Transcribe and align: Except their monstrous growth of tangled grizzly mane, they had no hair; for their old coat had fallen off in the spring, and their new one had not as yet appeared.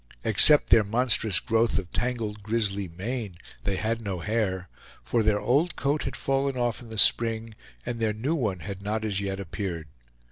Except 0.23 0.71
their 0.71 0.83
monstrous 0.83 1.39
growth 1.39 1.77
of 1.77 1.91
tangled 1.91 2.41
grizzly 2.41 2.87
mane, 2.87 3.37
they 3.65 3.75
had 3.75 4.01
no 4.01 4.17
hair; 4.17 4.67
for 5.03 5.21
their 5.21 5.39
old 5.39 5.75
coat 5.75 6.05
had 6.05 6.15
fallen 6.15 6.57
off 6.57 6.81
in 6.81 6.89
the 6.89 6.97
spring, 6.97 7.53
and 7.85 7.99
their 7.99 8.11
new 8.11 8.33
one 8.33 8.61
had 8.61 8.81
not 8.81 9.05
as 9.05 9.21
yet 9.21 9.39
appeared. 9.39 9.89